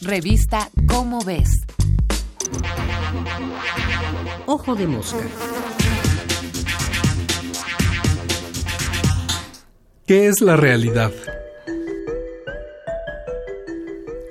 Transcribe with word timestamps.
Revista 0.00 0.70
Cómo 0.86 1.24
ves. 1.24 1.48
Ojo 4.46 4.76
de 4.76 4.86
mosca. 4.86 5.18
¿Qué 10.06 10.28
es 10.28 10.40
la 10.40 10.56
realidad? 10.56 11.10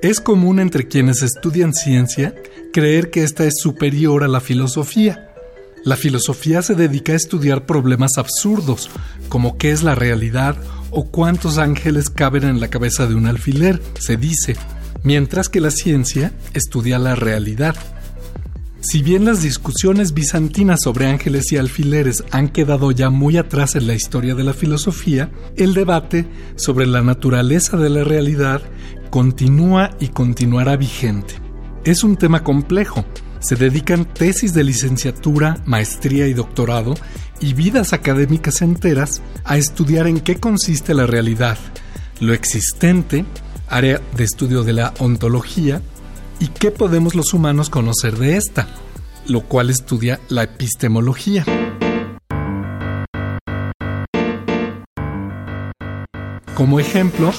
Es 0.02 0.22
común 0.22 0.60
entre 0.60 0.88
quienes 0.88 1.22
estudian 1.22 1.74
ciencia 1.74 2.34
creer 2.72 3.10
que 3.10 3.24
esta 3.24 3.44
es 3.44 3.56
superior 3.62 4.24
a 4.24 4.30
la 4.30 4.40
filosofía. 4.40 5.30
La 5.84 5.98
filosofía 5.98 6.62
se 6.62 6.76
dedica 6.76 7.12
a 7.12 7.18
estudiar 7.18 7.66
problemas 7.66 8.18
absurdos, 8.18 8.90
como 9.28 9.58
qué 9.58 9.72
es 9.72 9.84
la 9.84 9.96
realidad 9.96 10.56
o 10.92 11.08
cuántos 11.12 11.58
ángeles 11.58 12.10
caben 12.10 12.46
en 12.46 12.62
la 12.62 12.70
cabeza 12.70 13.06
de 13.06 13.16
un 13.16 13.28
alfiler, 13.28 13.82
se 14.00 14.16
dice, 14.16 14.56
mientras 15.04 15.50
que 15.50 15.62
la 15.62 15.72
ciencia 15.72 16.34
estudia 16.54 17.00
la 17.00 17.16
realidad. 17.16 17.76
Si 18.80 19.02
bien 19.02 19.26
las 19.26 19.42
discusiones 19.42 20.14
bizantinas 20.14 20.82
sobre 20.84 21.08
ángeles 21.08 21.52
y 21.52 21.58
alfileres 21.58 22.24
han 22.32 22.50
quedado 22.50 22.92
ya 22.92 23.10
muy 23.10 23.38
atrás 23.38 23.76
en 23.76 23.88
la 23.88 23.96
historia 23.96 24.36
de 24.36 24.44
la 24.44 24.54
filosofía, 24.54 25.32
el 25.56 25.74
debate 25.74 26.28
sobre 26.56 26.86
la 26.86 27.02
naturaleza 27.02 27.76
de 27.76 27.90
la 27.90 28.04
realidad 28.04 28.62
continúa 29.10 29.90
y 30.00 30.10
continuará 30.10 30.78
vigente. 30.78 31.36
Es 31.84 32.04
un 32.04 32.18
tema 32.18 32.44
complejo. 32.44 33.04
Se 33.40 33.56
dedican 33.56 34.06
tesis 34.06 34.54
de 34.54 34.64
licenciatura, 34.64 35.62
maestría 35.66 36.28
y 36.28 36.34
doctorado 36.34 36.96
y 37.40 37.54
vidas 37.54 37.94
académicas 37.94 38.62
enteras 38.62 39.22
a 39.44 39.58
estudiar 39.58 40.08
en 40.08 40.20
qué 40.20 40.38
consiste 40.38 40.94
la 40.94 41.06
realidad, 41.06 41.58
lo 42.20 42.34
existente, 42.34 43.26
área 43.70 44.02
de 44.16 44.24
estudio 44.24 44.64
de 44.64 44.74
la 44.74 44.94
ontología, 45.00 45.82
y 46.40 46.48
qué 46.48 46.72
podemos 46.72 47.16
los 47.16 47.34
humanos 47.34 47.70
conocer 47.70 48.18
de 48.18 48.38
esta, 48.38 48.68
lo 49.28 49.42
cual 49.42 49.70
estudia 49.70 50.20
la 50.30 50.44
epistemología. 50.44 51.46
Como 56.54 56.80
ejemplo, 56.80 57.32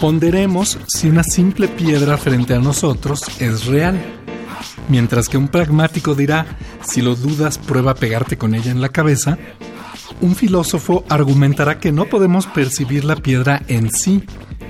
ponderemos 0.00 0.78
si 0.86 1.08
una 1.08 1.24
simple 1.24 1.66
piedra 1.66 2.16
frente 2.16 2.54
a 2.54 2.60
nosotros 2.60 3.22
es 3.40 3.66
real, 3.66 4.00
mientras 4.88 5.28
que 5.28 5.36
un 5.36 5.48
pragmático 5.48 6.14
dirá, 6.14 6.46
si 6.86 7.02
lo 7.02 7.16
dudas, 7.16 7.58
prueba 7.58 7.92
a 7.92 7.96
pegarte 7.96 8.36
con 8.36 8.54
ella 8.54 8.70
en 8.70 8.80
la 8.80 8.90
cabeza, 8.90 9.38
un 10.20 10.36
filósofo 10.36 11.04
argumentará 11.08 11.80
que 11.80 11.90
no 11.90 12.04
podemos 12.06 12.46
percibir 12.46 13.04
la 13.04 13.16
piedra 13.16 13.62
en 13.66 13.90
sí, 13.90 14.22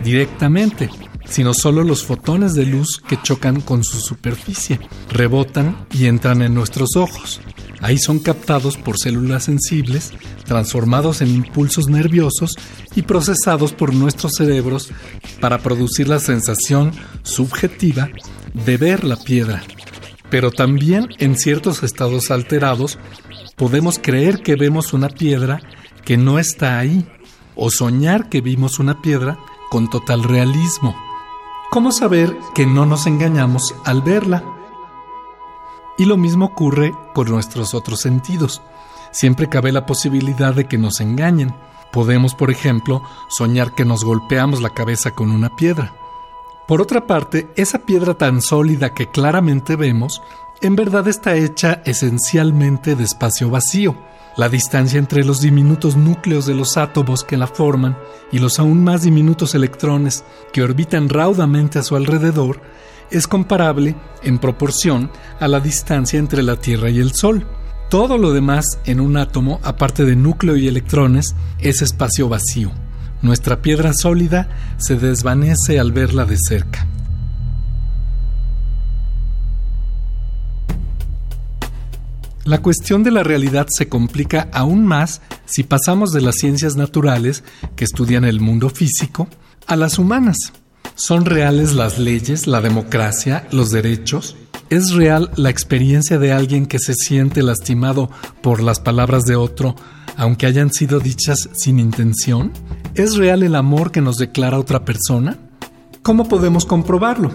directamente, 0.04 0.90
sino 1.24 1.54
solo 1.54 1.82
los 1.82 2.04
fotones 2.04 2.54
de 2.54 2.66
luz 2.66 3.02
que 3.08 3.20
chocan 3.20 3.60
con 3.60 3.82
su 3.82 3.98
superficie, 3.98 4.78
rebotan 5.10 5.86
y 5.90 6.06
entran 6.06 6.42
en 6.42 6.54
nuestros 6.54 6.96
ojos. 6.96 7.40
Ahí 7.80 7.98
son 7.98 8.18
captados 8.18 8.76
por 8.76 8.98
células 8.98 9.44
sensibles, 9.44 10.12
transformados 10.44 11.20
en 11.20 11.28
impulsos 11.28 11.88
nerviosos 11.88 12.56
y 12.94 13.02
procesados 13.02 13.72
por 13.72 13.94
nuestros 13.94 14.32
cerebros 14.36 14.90
para 15.40 15.58
producir 15.58 16.08
la 16.08 16.20
sensación 16.20 16.92
subjetiva 17.22 18.08
de 18.52 18.76
ver 18.76 19.04
la 19.04 19.16
piedra. 19.16 19.62
Pero 20.30 20.50
también 20.50 21.08
en 21.18 21.36
ciertos 21.36 21.82
estados 21.82 22.30
alterados 22.30 22.98
podemos 23.56 23.98
creer 23.98 24.42
que 24.42 24.56
vemos 24.56 24.92
una 24.92 25.08
piedra 25.08 25.60
que 26.04 26.16
no 26.16 26.38
está 26.38 26.78
ahí 26.78 27.06
o 27.54 27.70
soñar 27.70 28.28
que 28.28 28.40
vimos 28.40 28.78
una 28.78 29.00
piedra 29.00 29.38
con 29.74 29.90
total 29.90 30.22
realismo. 30.22 30.94
¿Cómo 31.68 31.90
saber 31.90 32.38
que 32.54 32.64
no 32.64 32.86
nos 32.86 33.08
engañamos 33.08 33.74
al 33.84 34.02
verla? 34.02 34.44
Y 35.98 36.04
lo 36.04 36.16
mismo 36.16 36.44
ocurre 36.44 36.94
con 37.12 37.28
nuestros 37.28 37.74
otros 37.74 37.98
sentidos. 37.98 38.62
Siempre 39.10 39.48
cabe 39.48 39.72
la 39.72 39.84
posibilidad 39.84 40.54
de 40.54 40.68
que 40.68 40.78
nos 40.78 41.00
engañen. 41.00 41.56
Podemos, 41.90 42.36
por 42.36 42.52
ejemplo, 42.52 43.02
soñar 43.28 43.74
que 43.74 43.84
nos 43.84 44.04
golpeamos 44.04 44.62
la 44.62 44.70
cabeza 44.70 45.10
con 45.10 45.32
una 45.32 45.56
piedra. 45.56 45.92
Por 46.68 46.80
otra 46.80 47.08
parte, 47.08 47.50
esa 47.56 47.80
piedra 47.80 48.14
tan 48.14 48.42
sólida 48.42 48.94
que 48.94 49.08
claramente 49.10 49.74
vemos, 49.74 50.22
en 50.60 50.76
verdad 50.76 51.08
está 51.08 51.34
hecha 51.34 51.82
esencialmente 51.84 52.94
de 52.94 53.02
espacio 53.02 53.50
vacío 53.50 53.96
la 54.36 54.48
distancia 54.48 54.98
entre 54.98 55.24
los 55.24 55.40
diminutos 55.40 55.96
núcleos 55.96 56.46
de 56.46 56.54
los 56.54 56.76
átomos 56.76 57.24
que 57.24 57.36
la 57.36 57.46
forman 57.46 57.96
y 58.32 58.38
los 58.38 58.58
aún 58.58 58.82
más 58.82 59.02
diminutos 59.02 59.54
electrones 59.54 60.24
que 60.52 60.62
orbitan 60.62 61.08
raudamente 61.08 61.78
a 61.78 61.82
su 61.82 61.96
alrededor 61.96 62.60
es 63.10 63.26
comparable, 63.28 63.94
en 64.22 64.38
proporción, 64.38 65.10
a 65.38 65.46
la 65.46 65.60
distancia 65.60 66.18
entre 66.18 66.42
la 66.42 66.56
Tierra 66.56 66.90
y 66.90 66.98
el 66.98 67.12
Sol. 67.12 67.46
Todo 67.90 68.18
lo 68.18 68.32
demás 68.32 68.64
en 68.86 69.00
un 69.00 69.16
átomo, 69.16 69.60
aparte 69.62 70.04
de 70.04 70.16
núcleo 70.16 70.56
y 70.56 70.66
electrones, 70.66 71.36
es 71.60 71.82
espacio 71.82 72.28
vacío. 72.28 72.72
Nuestra 73.22 73.62
piedra 73.62 73.92
sólida 73.92 74.48
se 74.78 74.96
desvanece 74.96 75.78
al 75.78 75.92
verla 75.92 76.24
de 76.24 76.36
cerca. 76.36 76.86
La 82.44 82.60
cuestión 82.60 83.02
de 83.02 83.10
la 83.10 83.22
realidad 83.22 83.68
se 83.70 83.88
complica 83.88 84.50
aún 84.52 84.84
más 84.84 85.22
si 85.46 85.62
pasamos 85.62 86.12
de 86.12 86.20
las 86.20 86.34
ciencias 86.36 86.76
naturales, 86.76 87.42
que 87.74 87.84
estudian 87.84 88.24
el 88.24 88.40
mundo 88.40 88.68
físico, 88.68 89.28
a 89.66 89.76
las 89.76 89.98
humanas. 89.98 90.36
¿Son 90.94 91.24
reales 91.24 91.72
las 91.72 91.98
leyes, 91.98 92.46
la 92.46 92.60
democracia, 92.60 93.48
los 93.50 93.70
derechos? 93.70 94.36
¿Es 94.68 94.92
real 94.92 95.30
la 95.36 95.48
experiencia 95.48 96.18
de 96.18 96.32
alguien 96.32 96.66
que 96.66 96.78
se 96.78 96.92
siente 96.92 97.42
lastimado 97.42 98.10
por 98.42 98.62
las 98.62 98.78
palabras 98.78 99.24
de 99.24 99.36
otro, 99.36 99.74
aunque 100.18 100.44
hayan 100.44 100.70
sido 100.70 101.00
dichas 101.00 101.48
sin 101.54 101.78
intención? 101.78 102.52
¿Es 102.94 103.16
real 103.16 103.42
el 103.42 103.54
amor 103.54 103.90
que 103.90 104.02
nos 104.02 104.18
declara 104.18 104.58
otra 104.58 104.84
persona? 104.84 105.38
¿Cómo 106.02 106.28
podemos 106.28 106.66
comprobarlo? 106.66 107.32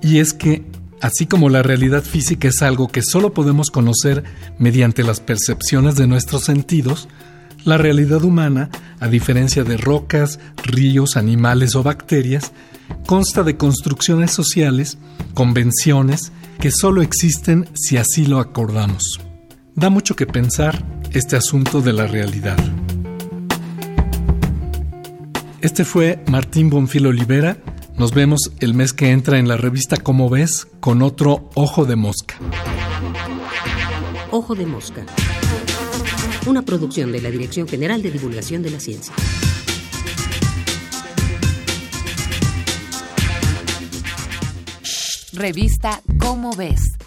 Y 0.00 0.20
es 0.20 0.32
que 0.32 0.64
Así 1.00 1.26
como 1.26 1.48
la 1.48 1.62
realidad 1.62 2.02
física 2.02 2.48
es 2.48 2.62
algo 2.62 2.88
que 2.88 3.02
solo 3.02 3.32
podemos 3.32 3.70
conocer 3.70 4.24
mediante 4.58 5.04
las 5.04 5.20
percepciones 5.20 5.94
de 5.96 6.06
nuestros 6.06 6.44
sentidos, 6.44 7.08
la 7.64 7.78
realidad 7.78 8.24
humana, 8.24 8.70
a 8.98 9.08
diferencia 9.08 9.62
de 9.62 9.76
rocas, 9.76 10.40
ríos, 10.64 11.16
animales 11.16 11.76
o 11.76 11.82
bacterias, 11.82 12.52
consta 13.06 13.42
de 13.42 13.56
construcciones 13.56 14.32
sociales, 14.32 14.98
convenciones, 15.34 16.32
que 16.58 16.70
solo 16.72 17.02
existen 17.02 17.68
si 17.74 17.96
así 17.96 18.26
lo 18.26 18.40
acordamos. 18.40 19.20
Da 19.74 19.90
mucho 19.90 20.16
que 20.16 20.26
pensar 20.26 20.84
este 21.12 21.36
asunto 21.36 21.80
de 21.80 21.92
la 21.92 22.06
realidad. 22.06 22.58
Este 25.60 25.84
fue 25.84 26.22
Martín 26.28 26.70
Bonfil 26.70 27.06
Olivera, 27.06 27.56
nos 27.98 28.12
vemos 28.14 28.52
el 28.60 28.74
mes 28.74 28.92
que 28.92 29.10
entra 29.10 29.38
en 29.38 29.48
la 29.48 29.56
revista 29.56 29.96
Como 29.96 30.30
ves 30.30 30.66
con 30.80 31.02
otro 31.02 31.50
Ojo 31.54 31.84
de 31.84 31.96
Mosca. 31.96 32.36
Ojo 34.30 34.54
de 34.54 34.66
Mosca. 34.66 35.04
Una 36.46 36.62
producción 36.62 37.12
de 37.12 37.20
la 37.20 37.30
Dirección 37.30 37.66
General 37.66 38.00
de 38.02 38.10
Divulgación 38.10 38.62
de 38.62 38.70
la 38.70 38.80
Ciencia. 38.80 39.12
Revista 45.32 46.02
Cómo 46.18 46.52
ves. 46.54 46.97